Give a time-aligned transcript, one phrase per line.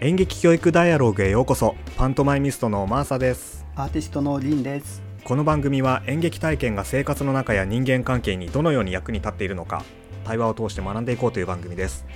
[0.00, 1.74] 演劇教育ダイアログへようこそ。
[1.96, 3.66] パントマイミストのマーサです。
[3.74, 5.02] アーティストのリンです。
[5.24, 9.82] この番組は演劇体験が生活の中や人間関係にどのように役に立っているのか
[10.24, 12.06] 対話を通して学んでいこうという番組です。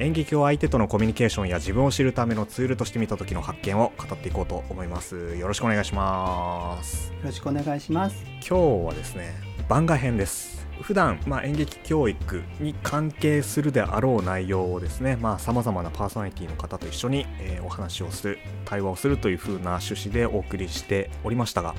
[0.00, 5.36] 演劇を相手とのコミュニケーションや自分を知るためのツールとして見た時の発見を語っていこうと思います。
[5.36, 7.12] よろしくお願いします。
[7.12, 8.24] よろしくお願いします。
[8.44, 9.32] 今日はですね
[9.68, 21.74] 番外編です普段まあ演劇教育に関係するであろう内容をですねさまざ、まなパーソナリティの方と一緒に、えー、お話をする対話をするという風な趣旨でお送りしておりましたが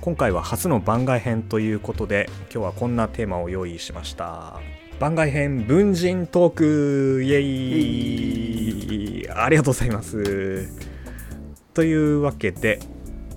[0.00, 4.60] 今回は初の番外編ということで今日はこんなテーマを用意しました。
[5.00, 9.28] 番外編文人トークイエイ！
[9.28, 10.70] ありがとうございます。
[11.74, 12.78] というわけで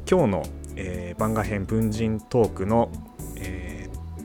[0.09, 0.43] 今日の、
[0.77, 2.89] えー、番外編文人トークの、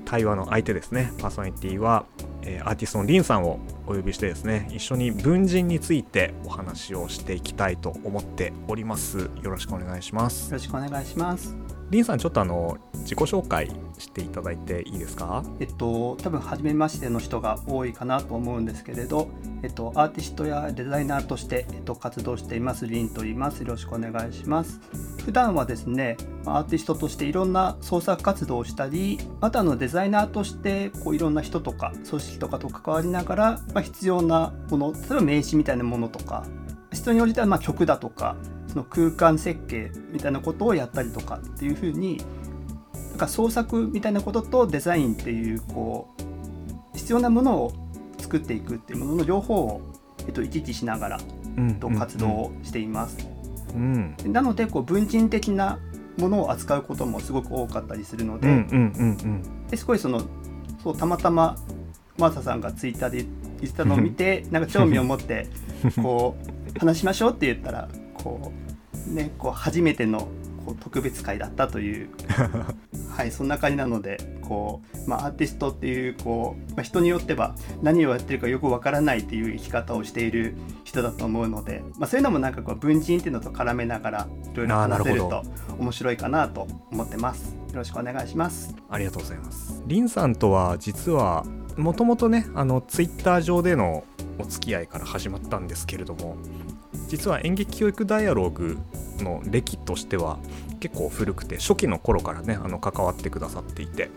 [0.05, 1.13] 対話の相手ですね。
[1.19, 2.07] パーソナリティは、
[2.43, 9.31] えー、アーティストのリンさんをお呼びしてですね一緒に文人についてお話をしていきたいと思っております。
[9.43, 10.47] よろしくお願いします。
[10.51, 11.64] よろしくお願いします。
[11.95, 15.45] リンさんちょっとあの自己紹介していただいていいですか？
[15.61, 19.29] えっと多分初めましての人が多いかなと思うんですけれど、
[19.63, 22.89] えっと、アーティストやデザイナーとして、えっと、活動しています。
[22.89, 23.61] リンと言います。
[23.61, 24.81] よろしくお願いします。
[25.25, 36.45] 普段はですねアーティストとしていろんな創作活動をしたりまたのデザイナーとしてこういろんな人とか組織とかと関わりながら、まあ、必要なもの例えば名刺みたいなものとか
[36.93, 38.37] 人によってはま曲だとか
[38.75, 42.21] その空間設計みたいなことをやったりとかっていうふうに
[43.11, 47.73] なんか創作みたいなこととデザインっていうこう必要なものを
[48.19, 49.81] 作っていくっていうものの両方を、
[50.27, 51.21] えっと、行き来しながら、
[51.79, 53.29] と活動をしています。
[53.75, 55.79] うん、なのでこう文人的な
[56.19, 58.65] ものを扱うこともすごく多かったりするので,、
[59.69, 60.23] ですごいその
[60.83, 61.57] そうたまたま
[62.19, 63.19] マーサさんがツイッターで
[63.61, 65.49] 言ってたのを見て なんか興味を持って
[66.01, 66.37] こ
[66.77, 67.89] う話しましょうって言ったら
[68.25, 68.75] こう
[69.13, 70.29] ね、こう初めての
[70.65, 72.09] こう特別会だったという
[73.15, 80.55] はいそんな感じなのでこう、まあ、アーティストっていうこう、まあ、人によっては何をやってるかよくわからないっていう生き方をしている
[80.85, 85.43] 人だと思うので、まあ、そういうのもなんかこう文人っていうのと絡めながらいろいろ話せると
[85.79, 87.55] 面白いかなと思ってます。
[87.71, 88.75] よろしくお願いします。
[88.89, 89.83] ありがとうございます。
[89.87, 91.45] リンさんとは実は
[91.77, 94.05] もともとねあのツイッター上での
[94.39, 96.37] お付き合いから始まったんですけれども
[97.09, 98.79] 実は演劇教育ダイアログ
[99.19, 100.39] の歴としては
[100.81, 104.11] 結構古くて初期の頃からねあの関わってくださっていて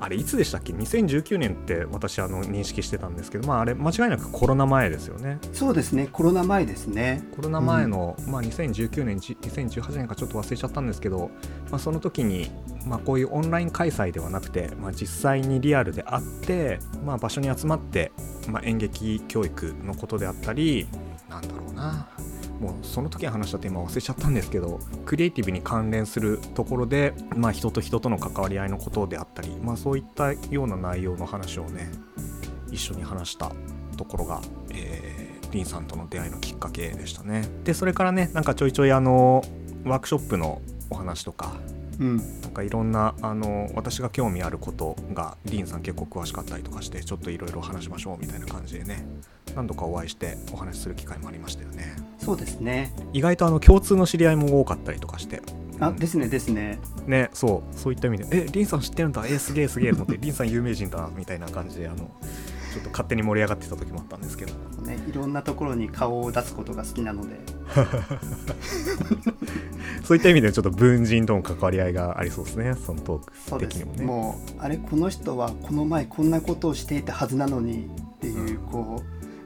[0.00, 5.38] あれいつでしたっけ？2019年って私あの認識してたんですけどまああれ間違いなくコロナ前ですよね。
[5.52, 6.08] そうですね。
[6.12, 7.24] コロナ前ですね。
[7.34, 11.30] コロナ前の、うん、まあ、2019年2018年かちょっと忘れちゃったんですけど、
[11.70, 12.50] まあ、その時に、
[12.86, 18.12] まあ、こういうオンライン開催ではなくて、まあ、実際にリアルであって、まあ、場所に集まって、
[18.48, 20.86] まあ、演劇教育のことであったり
[21.28, 22.08] なんだろうな。
[22.60, 31.90] もうその時話したテーマ忘れちゃったんですけどクリエイティブに関連するところで、まあ、人と人との関わり合いのことであったり、まあ、そういったような内容の話をね
[32.70, 33.52] 一緒に話した
[33.96, 34.40] ところが、
[34.70, 37.48] えー、リンさんとの出会いのきっかけでしたね。
[37.64, 39.44] でそれからねなんかちょいちょいあの
[39.84, 40.60] ワークショップの
[40.90, 41.54] お話とか
[42.00, 49.04] うん、なんかいろんなあの私が興味あることがリンさん結構詳しかったりとかしてちょっといろいろ話しましょうみたいな感じでね
[49.54, 51.96] 何度かお会いしてお話しする機会もありましたよね。
[52.18, 52.92] そうですね。
[53.12, 55.42] 意外とあの共通の知り合いも多かったりとかして。
[55.80, 56.78] あ、うん、ですねですね。
[57.06, 59.24] ねそうそういった意味でえリンさん知ってるんだ。
[59.26, 67.36] えすげえすげえと思ってリンさん有名人だみたいな感じであのちょっと勝手に盛り上がってた時もあったんですけど、ね、いろんなところに顔を出すことが好きなので
[70.04, 72.74] そういった意味でちょっと文人との関わり合いがありそうですね。
[72.74, 74.04] そのトーク的にもね。
[74.04, 79.02] もうあれこの人はこの前こんなことをしていたはずなのにっていう、うん、こ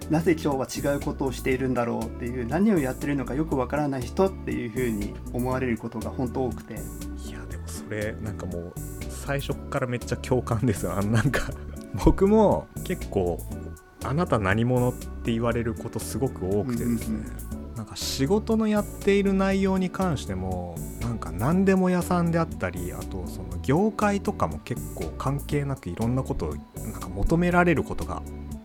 [0.09, 6.75] うなぜ今日は違うことをしているんだろうっていう何をやってるのかよくわからない人っていうふうに思われることが本当多くて。
[6.75, 8.72] いやでもそれなんかもう
[9.09, 10.94] 最初からめっちゃ共感ですよ。
[11.03, 11.50] なんか
[12.05, 13.38] 僕も結構
[14.05, 17.51] あなた何者って言われることすごく多くてですね、うんうん
[17.93, 28.23] か仕事のやっている内容に関してもなんか何でも屋さんであったりあとその業界とかも結構関係なくいろんなことをなんか求められることが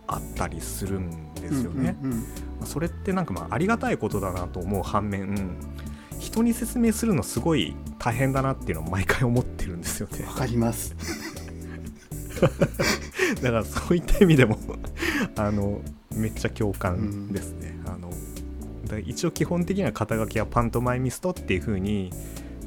[0.08, 1.98] あったりするんですよね。
[2.02, 2.26] うんうん
[2.62, 5.58] うん、それってなんかまあありがたいことだなと思う反面
[6.20, 10.26] 人に説明するのすごい大変だなっていうのを毎回思ってるんですよね。
[10.26, 10.96] わかります
[13.42, 14.58] だからそういった意味でも
[15.36, 15.82] あの
[16.16, 17.80] めっちゃ共感ですね。
[17.86, 18.07] うん、あの
[19.06, 22.12] 一応基本的には肩書きはパントマイミストっていう風に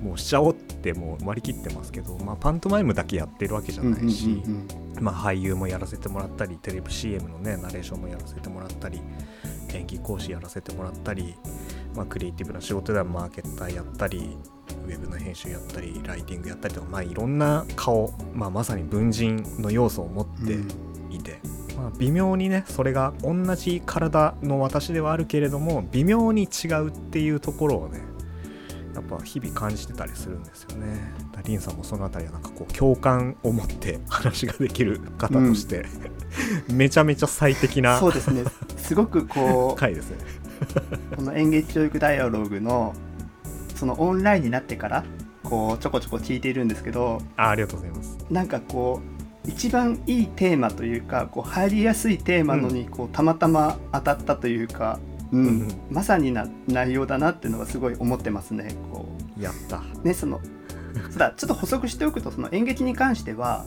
[0.03, 4.43] もうしちゃおうってもう割り切ってますけど、まあ、パントマイムだけやってるわけじゃないし、
[5.01, 9.01] まあ、俳優もやらせてもらったりテレビ CM のねナレーションもやらせてもらったり
[9.75, 11.35] 演技講師やらせてもらったり、
[11.95, 14.37] まあ、クリエイティブな仕事ではマーケッターやったり
[14.87, 20.57] ウェブの編集やったりライティングやったりとか、まあ、いろんな顔、まあ、まさに文人の要素を持って、
[21.81, 28.03] まあ、微妙にねそれが同じ体の私ではあるけれども微妙に違うっていうところをね
[28.95, 31.13] やっぱ日々感じてたりするんですよね。
[31.45, 35.87] リンさんもその辺りはなんかこう共感を持って話ができる方として、
[36.69, 38.45] うん、めちゃめちゃ最適なそうですね。
[38.77, 40.19] すごくこう 回ですね。
[41.17, 42.95] この演劇教育ダイアログの
[43.75, 45.05] そのオンラインになってから
[45.45, 48.19] こうちょこちょこ聞いているんですけどあありがとうございます。
[48.29, 54.99] なんかこう一番いいテーマというかこう入りやすいテーマのにこう、たまたま当たったというか、
[55.33, 58.75] うん、うん、まさにな内容だなっていうのがすごい思ってますね。
[58.93, 59.21] こう。
[59.43, 59.83] やった。
[60.05, 60.41] ねその
[61.11, 63.65] そうだちょっと補足しておくとその演劇に関しては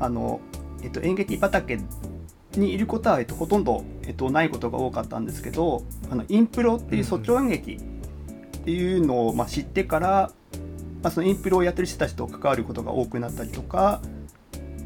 [0.00, 0.40] あの、
[0.82, 1.78] えっと、演劇畑
[2.56, 10.32] にいることは、えっと、ほとんど、えっと、ないことが多かったんですけどあのインプロっていう即興演劇っていうのを、まあ、知ってから、
[11.02, 14.00] まあ、そのインプロをやってる人たちと関わることが多くなったりとか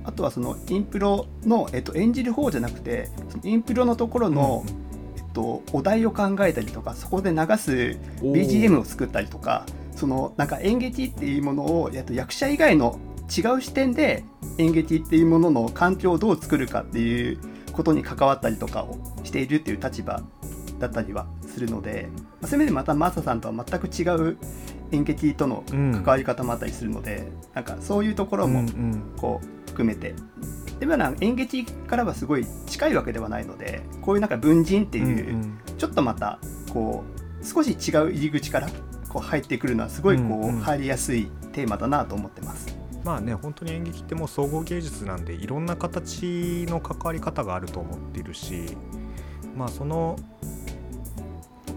[0.09, 4.65] あとはそのインプロの、えっと、演じる方じゃなくてそのインプロのところの、
[5.19, 14.25] えっと、お題を考えたりとかそこで流す BGM を作ったりとかそのなんか演劇っていうものを、えっと、役者以外の違う視点で
[14.57, 17.39] 演劇っていうものの環境をどう作るかっていう
[17.73, 20.23] ことに関わったりとかをしているっていう立場
[20.79, 22.09] だったりはするので、
[22.43, 24.39] そういう意味でまたマサさんとは全く違う
[24.93, 28.65] 演劇との関わり方もあったりするので、うん、なんかそういうところも
[29.19, 30.15] こう含めて、
[30.81, 35.37] でも演劇からはすごい近いわけではないのでこういうなんか文人っていう、
[35.77, 36.41] ちょっとまた
[36.73, 37.05] こ
[37.41, 38.69] う少し違う入り口から
[39.09, 42.77] こう入ってくるのはすごいこう入りやすいテーマだなと思ってます。
[43.05, 48.77] まあね本当に演劇ってもう総合芸術なんでいろんな形の関わり方があると思っているし
[49.57, 50.19] まあその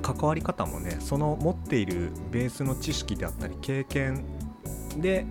[0.02, 4.26] 関わり方もねその持っているベースの知識であったり経験
[4.98, 5.26] で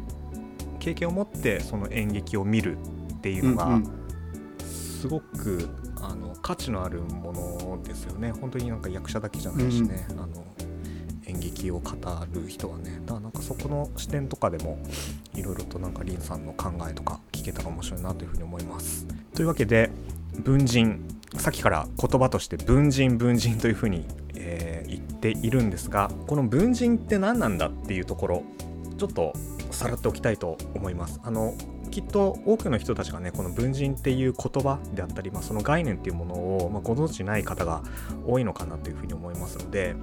[0.80, 2.78] 経験を持ってその演劇を見る
[3.14, 3.80] っていうのが
[4.64, 5.68] すごく
[6.02, 8.32] あの価値のあるものですよね。
[8.32, 10.44] 本当になんか役者だけじゃないしね、うん、あの
[11.26, 11.92] 演劇を語
[12.32, 13.00] る人はね。
[13.06, 14.78] だからなんかそこの視点とかでも
[15.34, 19.06] いろいろとなんかリンさんの考えとか聞けたら面白いなというふうに思います。
[19.34, 19.90] というわけで
[20.38, 21.06] 文人
[21.36, 24.04] さっきから言葉として文人文人というふうに、
[24.34, 28.42] えー、言っているんですがこの文人って何なんだっていうところ
[28.98, 29.32] ちょっと
[29.80, 31.22] さらっておきたいと思います。
[31.24, 31.54] あの
[31.90, 37.82] きっと多くの人たちがねこの文人っていう言葉であったり、まあ、その概念っていうものを、まあ、ご存知ない方が
[38.26, 39.96] 多いのかなというふうに思いますので、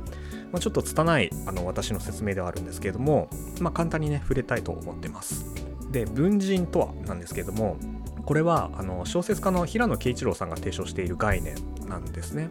[0.52, 3.30] まあ、ちょっと拙いあの私の説明ではあるんですけれども、
[3.62, 5.46] ま、簡単にね触れたいと思ってます。
[5.92, 7.78] で文人とはなんですけれども
[8.26, 11.56] これはあの小説家の平野啓一郎さんが提唱している概念
[11.88, 12.50] なんですね。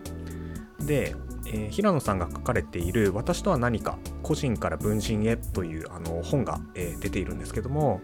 [0.79, 1.17] で、
[1.49, 8.01] えー、平野さんが書かれている「私とは何か個人から文人へ」というあの本が、えー、出ているんですけども、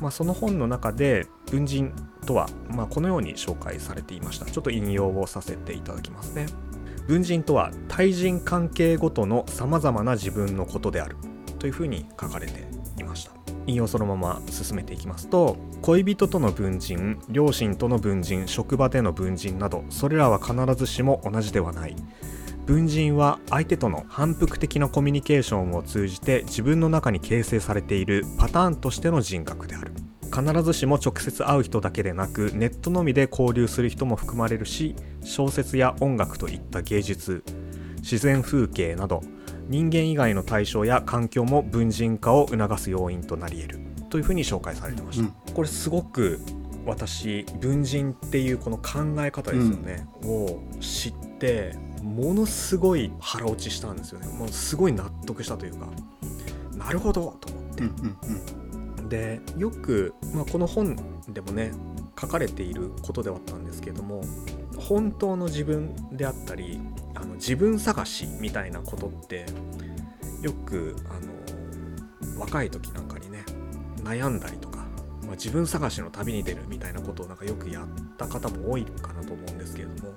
[0.00, 1.92] まあ、その本の中で文人
[2.24, 4.46] とは、まあ、このように紹介されていました。
[4.46, 6.46] ちょっと引用をさせていただきますね。
[7.06, 11.16] 文人とは対人関係ごとのさまざまな自分のことである
[11.58, 12.66] というふうに書かれて
[12.98, 13.32] いました。
[13.66, 21.94] 引用そのまま進めていきますと恋人との文人両親との文人職場での文人などそれらは必ずしも同じではない。
[22.68, 29.92] 文人は相手との反復的なコミュニケーションを通じて自分の中に形成されているパターンとしての人格である。
[30.24, 34.94] 必ずしも直接会う人だけでなくネットのみで交流する人も含まれるし
[35.24, 37.42] 小説や音楽といった芸術
[37.96, 39.22] 自然風景など
[39.68, 43.80] 人間以外の対象や環境も文人化を促す要因となり得る。
[44.10, 46.40] というふうに紹介されてました、うん、これすごく
[46.84, 54.28] 私文人っていうこの考え方ですよね、うん、を知ってものすごい腹落ちしたんですよね。
[54.28, 55.88] もうすごい納得したというか
[56.76, 59.08] なるほどと思って、うんうんうん。
[59.08, 60.96] でよく、まあ、この本
[61.28, 61.72] でもね
[62.20, 64.22] 書かれていることではあったんですけども
[64.76, 66.80] 本当の自分であったり
[67.14, 69.46] あの自分探しみたいなことって
[70.42, 71.14] よくあ
[72.34, 73.44] の若い時なんかにね
[74.02, 74.78] 悩んだりとか、
[75.22, 80.14] まあ、自分探しの旅に出るみたいなことをなんかよくやった方も多いかなと思うんですけれども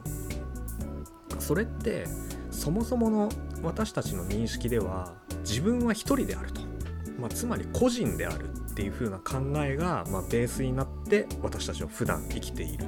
[1.51, 2.05] それって
[2.49, 3.29] そもそもの
[3.61, 6.61] 私たちの認識では自分は一人であると、
[7.19, 12.85] まあ、つまり個人であるっていう風な考えが、まあ、ベースになって私たちは普段生きている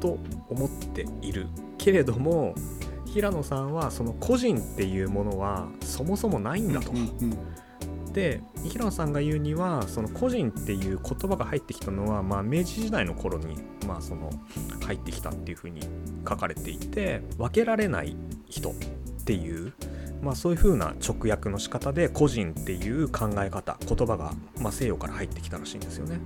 [0.00, 0.18] と
[0.48, 1.46] 思っている
[1.78, 2.56] けれども
[3.06, 6.90] 平野さんはその個人っていうものはそもそもないんだと。
[8.12, 14.30] で平野さんが言うにはその個人っていう言葉が入ってきたのは、まあ、明治時代の頃に、まあ、その
[14.84, 15.80] 入ってきたっていうふうに
[16.28, 18.16] 書かれていて分けられない
[18.48, 18.74] 人っ
[19.24, 19.72] ていう、
[20.20, 26.20] まあ、そういうふうな直訳の仕方で個人っていう考え方言葉が、まあ、西洋から入ってきたらしいんですよね。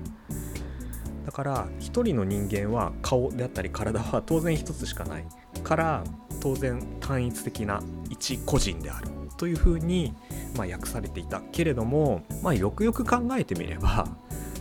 [1.25, 5.25] だから一人の人間は顔であったり体は当然一つしかない
[5.65, 6.05] から
[6.41, 10.15] 当然単一的な一個人であるというふうに、
[10.57, 14.09] まあ、訳されていたけれども、まあ、よくよく考えてみれば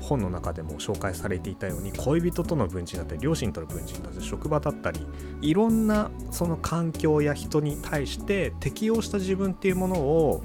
[0.02, 5.06] 本の中でも紹介されていたように恋人との文人だったり両親との文人だったり職場だったり
[5.42, 10.44] いろんなその環境や人に対して適応した自分っていうものを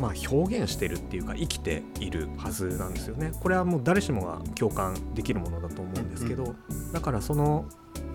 [0.00, 3.32] まあ、表現してるっていうか生きているはずなんですよね。
[3.40, 6.54] これはもう誰しもが共感できるものだと思うんですけど、
[6.92, 7.64] だからその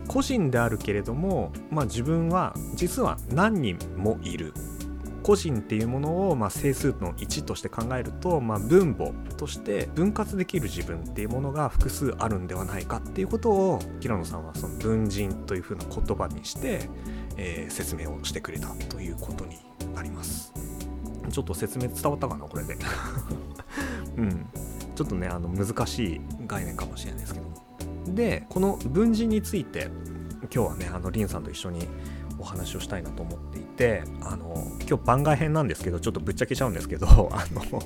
[0.07, 4.53] 個人であるけれども、まあ、自分は実は何人もいる
[5.23, 16.89] 個人っていうものをまあ整数の1として考えると、まあ、分母として分割できる自分っていうものが複数あるんではないかっていうことを平野さんはその文人というふうな言葉にして、
[17.37, 19.57] えー、説明をしてくれたということに
[19.93, 20.53] なります。
[21.31, 22.77] ちょっと説明伝わったかなこれで。
[24.17, 24.45] うん。
[24.95, 28.13] ちょっとねあの難しい概念かもしれないですけど。
[28.13, 29.89] でこの文人について
[30.53, 31.87] 今日はねあのリンさんと一緒に
[32.41, 34.55] お話をしたいなと思っていてあの
[34.87, 37.81] 今日番外編なんですけどちょっとぶっちゃけちゃうんですけど あの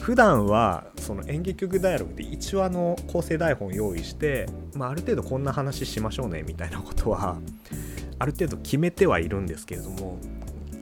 [0.00, 7.36] 普段はその演劇曲ダイアログで一話の構成台本を用意して、まあ、ある程度こんな話しましょうねみたいなことは
[8.18, 10.18] ある程度決めてはいるんですけれども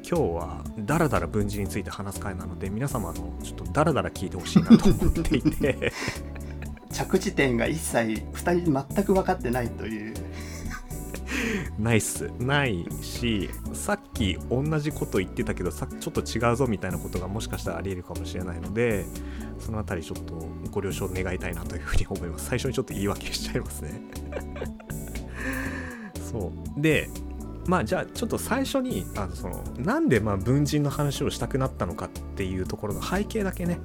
[0.09, 5.93] 今日はダラダラ文字について話す回なので皆様のちょっとダラダラ聞いてほしいなと思っていて。
[6.97, 10.15] 着地点が一切2人全く分かってないという
[11.79, 12.31] ないっす。
[12.39, 19.05] ないしさっき同じこと言ってたけどさちょっと違うぞみたいなことがもしかしたらありえるかもしれないので
[19.59, 22.47] その辺りちょっとご了承願いたいなというふうに思います。
[22.47, 24.01] 最初にちょっと言い訳しちゃいますね。
[26.31, 26.81] そう。
[26.81, 27.11] で
[27.67, 33.81] まあじゃあちょっと最初にあのそのなんでまあ文人の話をしたくなったのかっていうところの背景だけね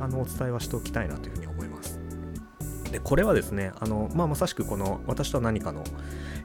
[0.00, 1.95] あのお伝えはしておきたいなというふうに思います。
[2.90, 5.84] でこれはですねあの、まあ、まさしくこの「私とは何かの」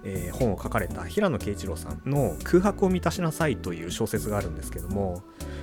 [0.04, 5.22] えー、本を書かれた平野啓一郎さんの「空白を満たしなさい」という小説があるんですけども、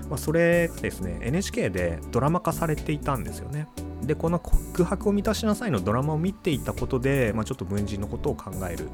[0.08, 3.68] まあ、それですね NHK でドラマ化されていたんですよね。
[4.02, 4.38] でこの
[4.72, 8.88] 「空白を満たしなさい」のドラマを見ていたことで、まあ、ちょっと文人のことを考える、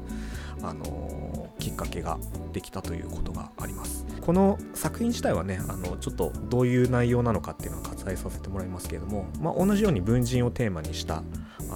[0.63, 2.17] あのー、きっかけが
[2.53, 4.05] できたということがあります。
[4.21, 11.21] この作品自体はねあのちょっとどういう内容なのかっていうのは割愛させてもらいますけれども、まあ、同じように文人をテーマにした、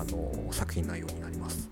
[0.01, 1.69] あの、作品内容になります。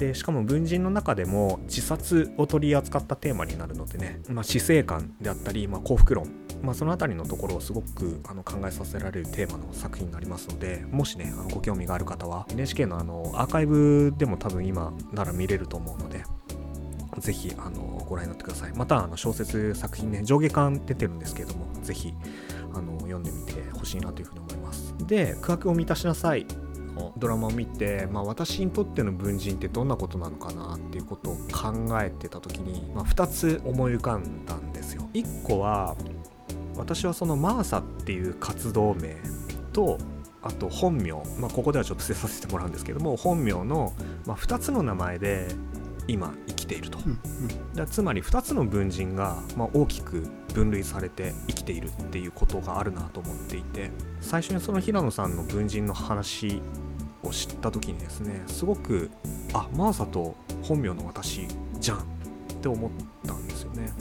[0.00, 6.26] でしかも文人の中でも自殺を取り扱ったテーマになるのでね、まあ、死生観であったり、まあ、幸福論、
[6.62, 16.24] まあ、その辺りのところをすごくあの考えさせられるテーマの作品になりますのでもしねあのご興味がある方は NHK のあのアーカイブでも多分今なら見れると思うので
[17.18, 18.72] ぜひあのご覧になってください。
[18.72, 22.14] またあの小説作品ね上下巻出てるんですけどもぜひ
[22.72, 24.94] あの読んでみてほしいなというふうに思います。
[25.06, 26.46] で「空白を満たしなさい」
[27.16, 35.08] ドラマを見て、まあ、私にとっての文人ってどんなことなのかなっていうことを考えてた時に、まあ、2つ思い浮かんだんですよ。
[35.14, 35.96] 1個は
[36.76, 39.16] 私はそのマーサっていう活動名
[39.72, 39.98] と
[40.42, 43.92] あと本名、まあ、ここではちょっと伏せさせてもらうんですけども本名の、
[44.26, 45.48] まあ、2つの名前で
[46.08, 47.20] 今生きていると、うん
[47.76, 53.90] うん、つまり2つの文人が、まあ、大きく分類されて生きているっていうことがあるなと思っていて
[54.20, 56.62] 最初にその平野さんの文人の話
[57.22, 59.10] を知った時にですねすごく
[59.52, 61.46] あマーサと本名の私
[61.78, 62.02] じゃんっ
[62.60, 62.90] て思っ
[63.26, 63.92] たんですよね。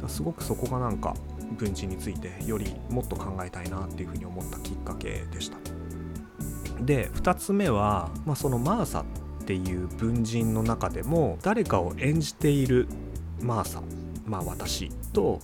[0.00, 1.14] だすごくそこがなんか
[1.52, 5.58] 文人についてよりもっと考えたいなっていうふうに思ったきっかけでした。
[6.80, 9.04] で2つ目は、まあ、そのマーサっ
[9.46, 12.88] ていう文人の中でも誰かを演じている
[13.40, 13.82] マーサ
[14.26, 15.40] まあ私と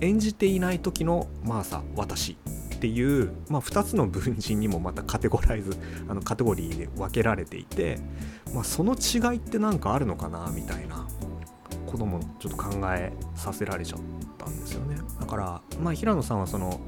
[0.00, 2.36] 演じていない時のマーサ私っ
[2.82, 5.76] ていう、まあ、2つの文人にもまたカテゴライズ
[6.10, 8.00] あのカテゴリーで分けられていて、
[8.52, 11.06] まあ、その違いって何かあるのかなみたいな
[11.86, 14.00] こともちょっと考えさせられちゃっ
[14.36, 14.96] たんですよね。
[15.20, 16.80] だから、まあ、平野さんはその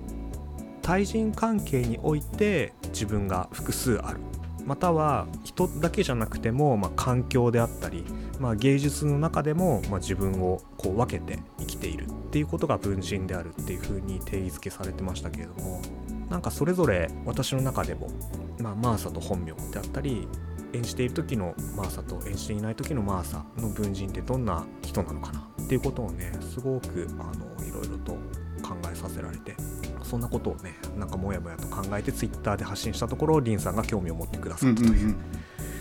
[0.82, 4.18] 対人関係において自分が複数ある。
[4.64, 8.04] または人だけじゃなくても、まあ、環境であったり、
[8.40, 15.82] まあ、芸術の中でも、まあ、自分をこう分けて生きているっていうことが文人であるっていうふうに定義づけされてましたけれども
[16.30, 18.08] なんかそれぞれ私の中でも、
[18.58, 20.26] まあ、マーサと本名であったり
[20.72, 28.16] 演じている時のマーサと演じていない時のマーサの文人ってどんな人なのかなっていうことをねすごくあのいろいろと
[28.64, 29.54] 考えささせられて
[30.02, 35.16] そんなことをねなんかもやもやと考えてツイッターで発信したところリンさんが興味を持ってくださったという,、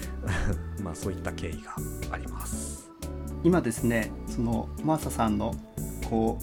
[0.83, 1.75] まあそういった経緯が
[2.11, 2.91] あります。
[3.43, 5.53] 今ですねそのマーサさんの
[6.09, 6.37] こ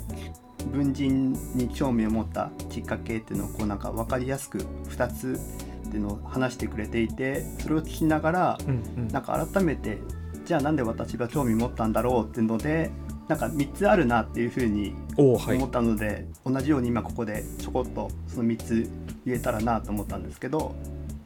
[0.66, 5.40] う文人に興味を持ったきっかけっていうのをこうなんか分かりやすく2つ
[5.88, 9.98] っていうのを話してくれていてそれを聞きながら、うんうん、なんか改めて
[10.44, 12.90] じゃあなんで私が興味持ったんだろうっていうので
[13.30, 18.90] なんか3つあるなっていうふうに思ったので、はい、同じように今ここでちょこっとその3つ
[19.24, 20.74] 言えたらなと思ったんですけど、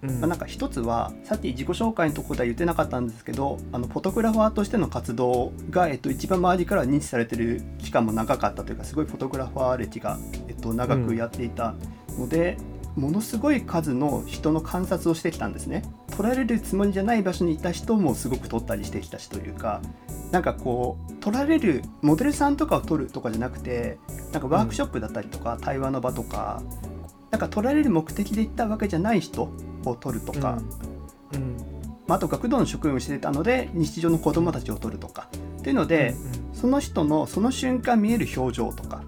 [0.03, 10.19] うん、まあ、なんか一つはさっき自己紹介のところでは言ってなかったんですけどあのフォトグラファーとしての活動が、えっと、一番周りから認知されてる期間も長かったというかすごいフォトグラファー歴が、
[10.49, 11.75] えっと、長くやっていた
[12.19, 12.59] ので。
[12.69, 12.75] うん。
[12.97, 15.83] ものすごい数の人の観察をしてきたんですね
[16.17, 19.81] 撮られるつもりじゃない場所にいた人もすごく撮ったりしてきたしというか
[20.31, 23.99] なんかこう撮られるモデルさんとかを撮るとかじゃなくて
[24.33, 26.63] なんかワークショップだったりとか、うん、対話の場とか
[27.31, 29.49] なんか撮られる目的で行ったわけじゃない人
[29.85, 30.59] を撮るとか、
[31.33, 31.57] うん、うん。
[32.07, 35.29] まあ、あと学童の職員をしてたので日常の子どもたちを撮るとか。
[35.59, 39.03] っていうので、うんうん、その人のその瞬間見える表情とか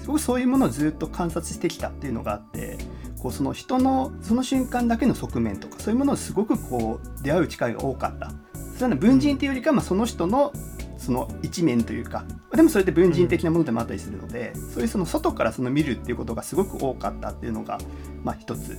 [0.00, 2.78] すごくそういうものをずっと観察してきたっていうのがあって
[3.22, 8.32] こうその人のその瞬間だけの側面とかそういうものをすごくこう出会う機会が多かった。
[8.76, 10.52] それは文人っていうよりか、まあ、その人の
[10.96, 12.24] その一面というか
[12.54, 17.78] でもそれって文人的なものでもあったりするので、そういうその外からその見るっていうことがすごく多かったっていうのが、
[18.22, 18.76] まあ、一つ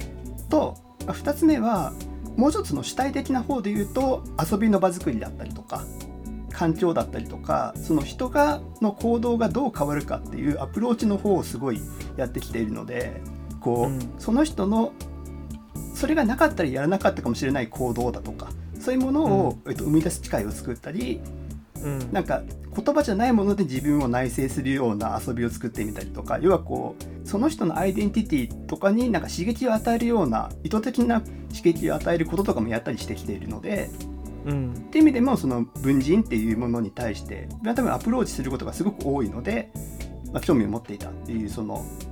[0.50, 1.93] と、まあ、2つ目は
[2.36, 5.83] もう一つの主体的な方で言うと遊びの場作りだったりとか
[6.51, 11.81] 環境だったりとかその人がの行動がどう変わるかっていうアプローチの方をすごい
[12.17, 13.21] やってきているので
[13.61, 14.91] こう、うん、その人の
[15.93, 18.49] それがなかったりやらなかったかもしれない行動だとか
[18.79, 21.21] そういうものを、うん、えっと、生み出す機会を作ったり、
[21.83, 22.41] うん、なんか
[22.75, 33.89] 言葉じゃないもので自分を内省するような遊びを作ってみたりとか要はこうその人のアイデンティティとかになんか刺激を与えるような意図的な刺激を与えることとかもやったりしてきているので。
[34.43, 39.71] うん、っていう意味でもその文人っていうものに対して多分アプローチすることがすごく多いので、
[40.33, 42.10] まあ、興味を持っていたっていうそのと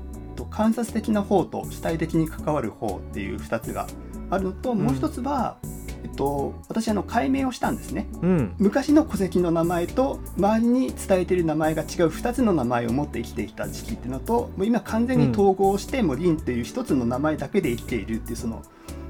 [0.59, 3.87] 観察的な方と主体的に関わる方っていう2つが
[4.29, 5.57] あるのと、もう一つは、
[6.03, 18.61] えっと、私あの解明をしたんですね、うん、昔の戸籍の名前と周りに伝えている名前が違う2つの名前を持って生きてきた時期っていうのともう今完全に統合して、もうリンっていう1つの名前だけで生きているっていうその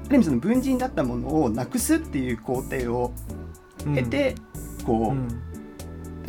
[0.06, 3.12] ある意味その文人だったものをなくすっていう工程を
[3.92, 4.36] 経て、
[4.86, 5.49] こう、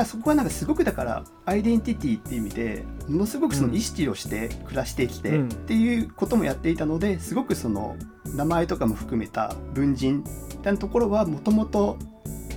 [0.02, 11.98] だそこはなんかすごくだからアイデンティティっていう意味でものすごくその意識をして暮らしてきてっていうこともやっていたのですごくその名前とかも含めた文人みたいなところはもともと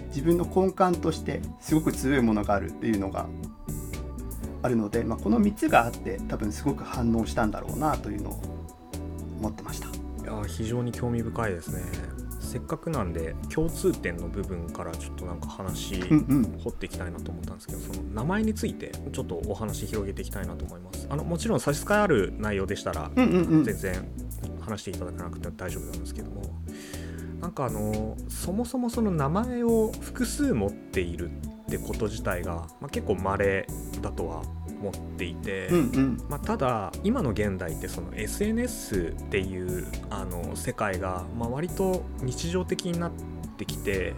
[0.09, 3.26] 自分の根幹としてすごく強いものがあるっていうのが
[4.62, 8.40] あるので、まあ、この3つがあって多分すごく反応したんだろうなというのを
[9.38, 9.88] 思ってました。
[9.88, 11.83] いや非常に興味深いですね。
[12.54, 21.08] せっかくなんで共通点の部分からちょっとなんか話掘っていきたいなと思ったんですけど、その名前についてちょっとお話広げていきたいなと思います。
[21.10, 24.08] あのもちろん差し支えある内容でしたら、全然
[24.60, 26.42] 話していただかなくて大丈夫なんですけども
[27.40, 33.66] なんかあのそもそもその名前を複数持っているってこと自体が、まあ、結構稀
[34.00, 34.42] だとは
[34.81, 43.12] 思っていて、うんうん、まあ、ただ今の現代ってその SNS っていうあの世界が、まあ、割と日常的になっ
[43.57, 44.14] てきて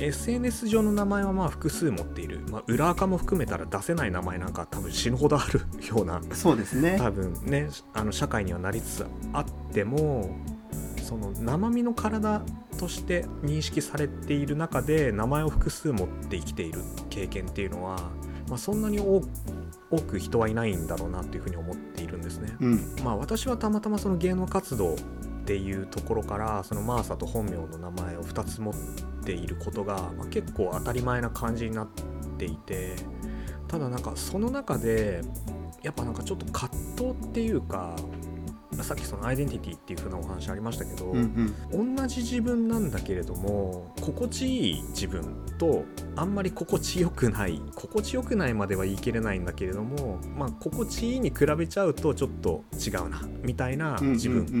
[0.00, 6.96] SNS 上の名前はまあ複数持っている、まあ、裏垢も含めたら出せない名前なんか多分死ぬほどあるようなそうですね。
[6.98, 10.36] 多分ねあの社会にはなりつつあっても
[11.08, 12.42] その生身の体
[12.78, 17.96] として認識されている中で名前を複数持って生きている経験っていうのは、
[18.46, 19.22] まあ、そんなに多
[19.90, 22.54] 多く人はいないんだろうなっていうふうに思っているんですね。
[22.60, 24.96] うん、まあ私はたまたまその芸能活動っ
[25.46, 28.74] ていうところからそのマーサと本名の名前を2つ持っ
[29.24, 31.88] ていることが、まあ、結構当たり前な感じになっ
[32.36, 32.96] ていて
[33.66, 35.22] ただなんかその中で
[35.82, 37.96] やっぱなんかちょっと葛藤っていうか
[38.82, 45.84] さっきそのアイデンティティっていう風なお話ありましたけど、うんうん、同じ自分なんだけれども心地いい自分と
[46.16, 54.54] あんまり心地よくない心地よくないまでは言い切れないんだけれども、まあ、心地いいに比べちゃうとちょっと違うなみたいな自分、うんうん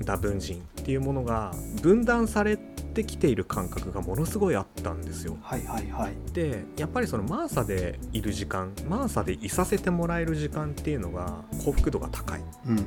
[0.00, 0.38] うん、多分。
[0.38, 5.36] 人っていうものが分断されてきている感覚がものすごいあったんですよ。
[5.42, 12.40] はいはいはい、でやっぱりそのマーサでいる時間マーサでいさせてもらえる時間っていうのが幸福度が高い。
[12.66, 12.86] うん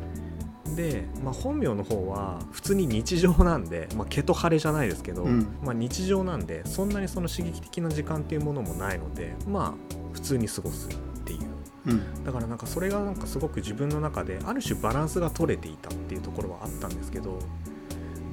[0.76, 11.40] で、まあ、本名の方は普通に日常なんで、まあ、毛と晴れじゃないですけど、うん、まあ、日常なんでそんなにその刺激的な時間っていうものもないのでまあ普通に過ごすっていう。
[11.88, 12.24] うん。
[12.24, 17.40] だからなんかそれがなんかすごく自分の中である種バランスが取れていたっていうところはあったんですけど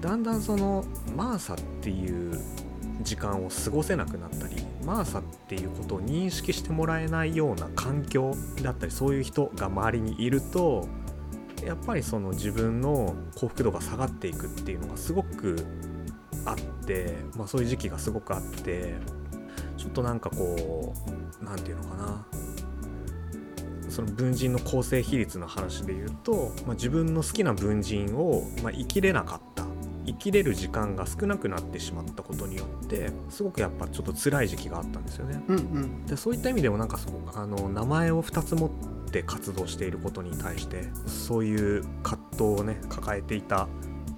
[0.00, 0.84] だんだんその
[1.16, 2.38] マーサっていう
[3.02, 10.88] 時間を過ごせなくなったりマーサっていうことを認識してもらえないような環境だったりそういう人が周りにいると
[11.64, 15.56] やっぱりその自分の幸福度が下がっていくっていうのがすごく
[16.44, 18.94] あって、まあ、そういう時期がすごくあって
[19.76, 20.94] ちょっとなんかこ
[21.40, 22.26] う何て言うのかな。
[23.88, 29.64] その文人の構成比率の話で言うと、まあ、自分の好きな文人を、まあ、生きれなかった。
[30.06, 35.42] 生きれる時間が少なくなってしまったことによってすごくやっぱちょっと辛い時期があったんですよね。
[35.48, 36.06] うんうん。
[36.06, 43.68] でそういった意味でもなんかそうあの名前を2つ持って活動していることに対してそういう葛藤をね抱えていた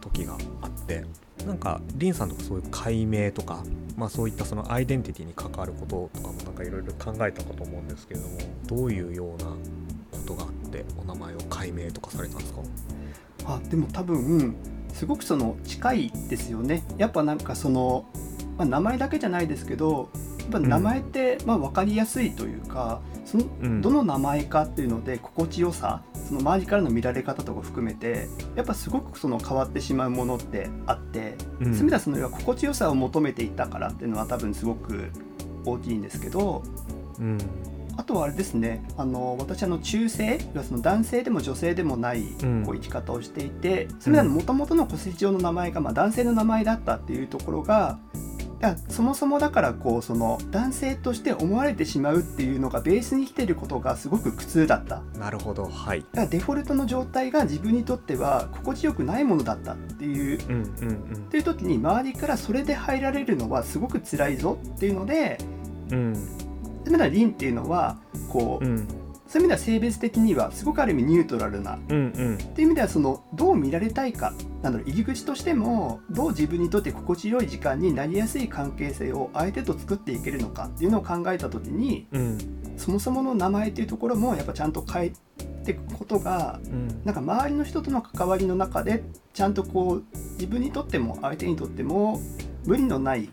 [0.01, 1.05] 時があって
[1.47, 3.63] なんかリンさんとかそういう解明とか、
[3.97, 9.57] まあ、そういったそのアイデンティティに関わることとかもなんかいろいろ考えたかと思うんですけれどもどういうようなこ
[10.27, 12.61] とがあってお名前を解明とかされたんですか？
[13.47, 14.55] あでも多分
[14.93, 16.83] すごくその近いですよね。
[16.99, 18.05] やっぱなんかその、
[18.59, 20.11] まあ、名前だけじゃないですけど
[20.51, 23.81] っぱ名前ってまあ分かりやすいというか、そのうん。
[23.81, 31.73] どの名前かっていうので心地よさその周りからの見られ方とか含めてやっぱすごくその変わってしまうものってあって、うん。
[31.73, 35.11] そういう意味ではその要は心地よさを求めていたからっていうのは多分すごく
[35.65, 36.63] 大きいんですけど
[37.19, 37.39] うん。
[37.97, 42.65] あとはあれですねあの私あの中性その男性でも女性でもないうん。
[42.65, 47.99] こう生き方をしていて、それらのもともとの戸籍上の名前がまあ男性の名前だったっていうところが
[48.61, 54.91] いやそもそもだからこうその男性として思われてしまうっていうのがベースに来てることがすごく苦痛だった。
[54.91, 56.03] だなるほどはい。
[56.03, 60.45] からデフォルトの状態が自分にとっては心地よくないものだったっていう。
[60.49, 61.15] うんうんうん。
[61.15, 65.39] っていう時に周りからそれで入られるのはすごく辛いぞっていうので
[65.91, 66.15] うん。
[66.15, 68.89] そういう意味ではリンっていうのはこう、うん
[69.31, 71.79] そういう意味では性別的にはすごくある意味ニュートラルな。
[71.89, 72.35] うんうん。
[72.35, 82.39] っていう意味ではそのどう見られたいかなんだろう入り口としてもどう自分にとって心地よい時間になりやすい関係性を相手と作っていけるのかっていうのを考えた時にうん。
[82.77, 85.13] そもそもの名前っていうところもやっぱちゃんと変え
[85.65, 87.01] ていくことがうん。
[87.05, 92.21] なんか周りの人との関わりの中でちゃんとこう自分にとっても相手にとっても
[92.65, 93.31] 無理のない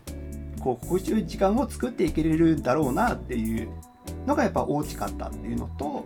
[0.60, 3.68] こう心地よい時間を作っていけれるだろうなっていう
[4.26, 6.04] のがやっぱ大きかったっていうのと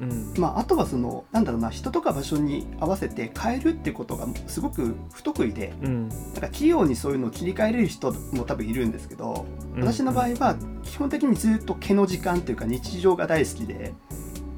[0.00, 0.34] うん。
[0.38, 6.08] まあ、あとはそのなんだろうな人とか場所に合わせて変えるってことがすごく不得意でうん。
[6.08, 9.46] なんか器用にそういうのを切り替えれる人も多分いるんですけど
[9.76, 13.94] 私の場合は基本的にずっと毛の時間というか日常が大好きで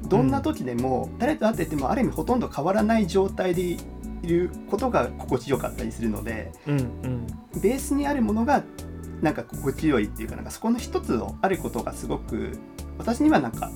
[0.07, 3.77] どんな時でも誰と会っててもある意味ほとんど変わらない状態でい
[4.23, 7.27] ることが心地よかったりするのでうんうん。
[7.61, 8.63] ベースにあるものが
[9.21, 12.57] なんか心地よいっていうかなんかそこの一つをあることがすごく
[12.97, 13.71] 私にはなんか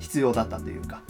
[0.00, 1.02] 必要だったというか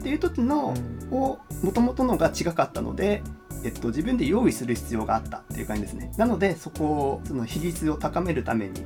[0.00, 0.74] っていう時の
[1.10, 3.22] を元々のが違かったので、
[3.64, 6.12] えっと、自分で用意する必要があったっていう感じですね。
[6.16, 8.84] なのでそこをその比率を高めるために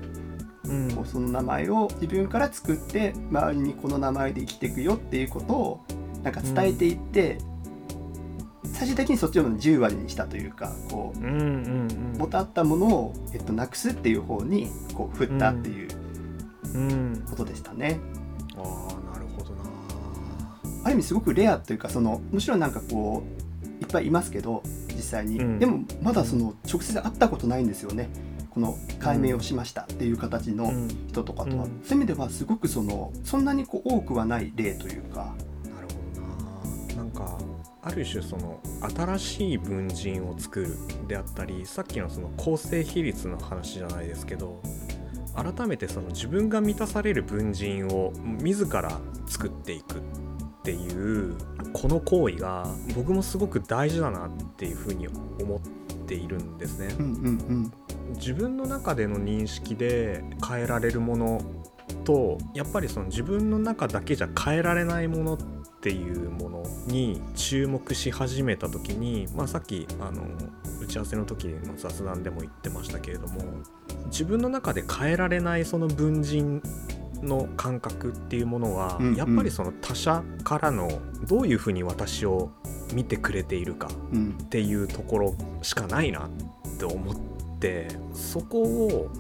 [0.70, 0.90] うん。
[0.94, 5.84] こうその名前を自分から作って周りにこの名前で生きていくよっていうことを
[6.22, 7.38] なんか伝えていって、
[8.80, 12.14] 最終的にそっちを10割にしたというかこううんうんうん。
[12.16, 15.88] 元あったものを、えっと、なくすっていう方にこう振ったっていう
[16.72, 17.24] うん。
[17.28, 18.00] ことでしたね。
[18.56, 19.64] ああなるほどな。
[20.84, 23.22] ある意味すごくレアというかそのもちろんなんかこ
[23.82, 24.62] ういっぱいいますけど
[24.96, 25.58] 実際に、うん。
[25.58, 28.08] でもまだその直接会ったことないんですよね。
[28.48, 30.88] この解明をしましたっていう形のうん。
[31.08, 31.80] 人とかとは、うん。
[31.84, 35.34] そういう意味ではすごくそのそんなにこう多くはない例というか
[37.20, 37.38] か
[37.83, 38.61] ある種その
[38.94, 44.61] 新しい文人を作るであったりさっきのその構成比率の話じゃないですけど
[45.35, 50.00] 改めてその自分が満たされる文人を自ら作っていくっ
[50.62, 51.37] ていう
[51.72, 55.61] この行為が僕もすごく大事だなっていうふうに思っ
[56.06, 56.94] ているんですね。
[56.98, 57.72] うんうん
[58.16, 61.40] 自分の中での認識で変えられるもの
[62.02, 70.22] とやっぱりその自分の中だけじゃ変えられないものっていうものに注目し始めた時に、まあ、さっきあの
[70.82, 73.42] 打ち合わせの時の雑談でも言ってましたけれども
[74.06, 76.62] 自分の中で変えられないその文人
[77.22, 79.14] の感覚っていうものは、うんうん。
[79.14, 80.88] やっぱりその他者からの
[81.26, 82.50] どういうふうに私を
[82.94, 86.30] 見てくれているかっていうところしかないなっ
[86.78, 87.14] て思っ
[87.58, 89.10] てそこを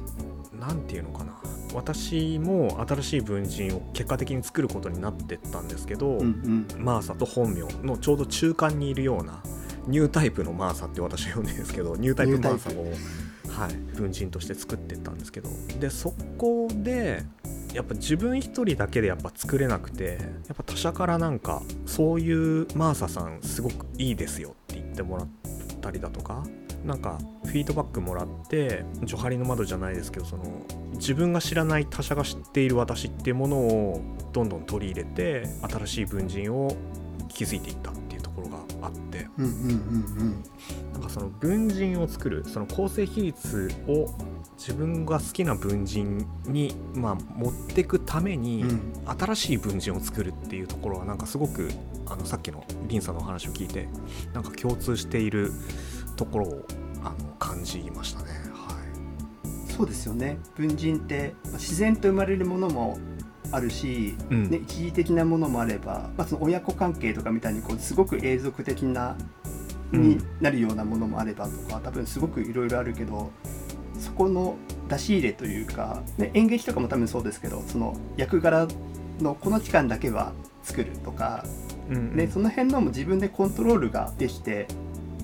[0.58, 1.32] 何て言うのかな
[1.74, 6.84] 私も新しい文人を結果的に作ることになってったんですけど、うんうん。
[6.84, 9.42] マーサと本名のちょうど中間にいるような
[9.86, 12.84] ニュータイプのマーサって私は呼んでるんですけどニュータイプマーサを、
[13.60, 17.22] はい、文人として作ってったんですけどでそこで
[17.72, 25.28] やっぱ自分一人だけでやっぱ作れなくてやっぱ他者からなんかそういうマーサさんすごくいいですよって言ってもらっ
[25.80, 26.44] たりだとか
[26.84, 30.44] なんかフィードバックもらってジョハリの窓じゃないですけどその
[31.00, 34.00] 自分が知らない他者が知っている私っていうものを
[34.32, 36.76] どんどん取り入れて新しい文人を
[37.28, 39.54] 築いていったっていうところがあってうんうんう
[40.24, 40.44] ん
[40.92, 44.14] なんかその文人を作るその構成比率を
[44.58, 48.80] 自分が好きな文人に、まあ、持ってくために、うん
[49.18, 51.68] 新しい文人を作るっていうところはなんかすごく
[52.06, 53.88] あのさっきのリンさんのお話を聞いて
[54.32, 55.52] なんか共通している
[56.16, 56.66] ところを
[57.02, 58.49] あの感じましたね。
[59.80, 60.38] はそうですよね。
[60.56, 62.98] 文人ってまあ自然と生まれるものも
[63.50, 64.50] あるし、うん。
[64.50, 69.16] ね、一時的なものもあれば、まあ、その親子関係とかみたいにこうすごく永続的な
[69.92, 70.02] うん。
[70.02, 73.32] になるようなものもあればとか多分すごくいろいろあるけど
[73.98, 74.56] そこの
[74.88, 78.68] 出し入れというか、ね、演劇とかも多分そうですけどその役柄
[79.18, 81.44] のこの期間だけは作るとか、
[81.90, 82.16] いうんうん。
[82.16, 84.68] ね、その辺のも自分でコントロールができて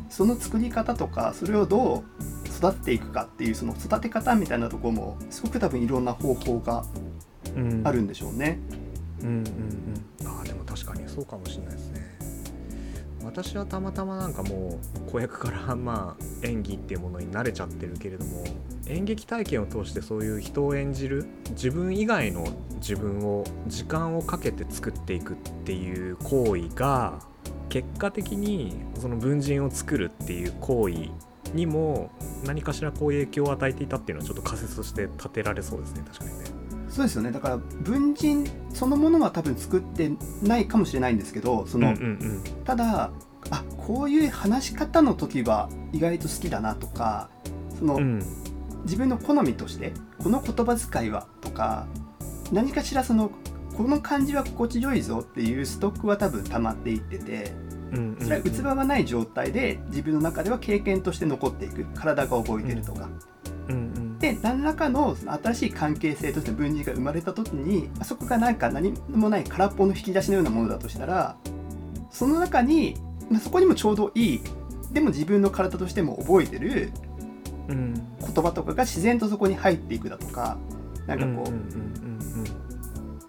[0.09, 2.05] その作り方とかそれをどう
[2.57, 6.85] 育っていくかっていうその育て方みたいなところもすごく多分いろんな方法が
[7.55, 7.83] うん。
[7.85, 8.59] あるんでしょうね。
[9.23, 9.35] うんうん
[10.23, 10.27] うん。
[10.27, 12.16] ああでも確かにそうかもしれないですね。
[13.25, 18.45] 私はたまたまなんかもう子役からまあ演技っていうものに慣れちゃってるけれども
[18.87, 27.19] 演劇体験を通してそういう人を演じる自分以外の自分を時間をかけて作っていくっていう行為が
[27.69, 31.11] 結果的にその文人を作るっていう行為
[31.57, 32.11] にも
[32.45, 36.45] 何かしらこう影響を与えていたっていうのはちょっと仮説として立てられそうですね確かにね。
[36.88, 37.33] そうですよね。
[37.33, 43.11] だから文人そのものは多分作ってないかもしれないんですけどその、うんうんただ
[43.51, 47.31] あこういう話し方の時は意外と好きだなとか
[47.79, 48.03] その、うん。
[48.03, 48.47] うん
[48.87, 51.87] 自分の好みとしてこの言葉遣いはとか
[52.53, 53.31] 何かしらその
[53.77, 57.53] この感じは心地よいぞっていうストックは多分溜まっていってて
[57.92, 58.25] うんうんうん。
[58.25, 61.85] それは器がない状態で自分の中では経験として残っていく。
[61.94, 63.09] 体が覚えてるとか、
[63.68, 63.75] うん。
[63.75, 71.37] うんで何らかのその新しい関係性として分離が生まれた時にあそこがなんか何もない空っぽの引き出しのようなものだとしたら
[72.11, 72.96] その中に、
[73.31, 74.40] まあ、そこにもちょうどいい。
[74.92, 76.90] でも自分の体としても覚えてる
[77.68, 77.94] うん。
[78.20, 80.57] 言葉とかが自然とそこに入っていくだとか
[81.07, 82.06] なんかこう、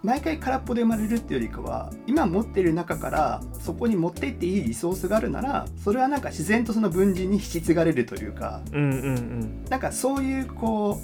[0.03, 9.65] 毎回空っぽで生まれるっていうよりかは今持ってる中からそこに持っていっていいリソースがあるならそれはなんか自然とその分人に引き継がれるというかうんうんうん。
[9.69, 10.99] なんかそういうこ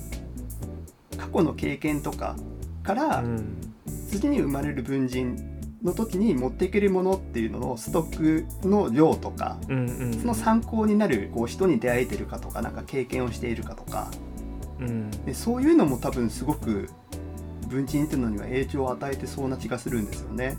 [1.14, 2.36] う過去の経験とか
[2.84, 3.58] から、うん
[4.10, 5.36] 次に生まれる文人
[5.84, 8.16] の時に持っていけるものっていうののストッ
[8.62, 10.14] クの量とかうんうん。
[10.14, 14.12] その参考になるこう人に出会えてるかとかなんか経験をしているかとか
[14.80, 16.90] うんでそういうのも多分すごく
[17.74, 20.58] 文鎮っていうのには影響を与えてそうな気がするんですよね。